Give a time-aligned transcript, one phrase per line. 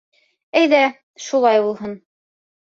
[0.61, 0.79] —Әйҙә
[1.27, 1.95] шулай булһын.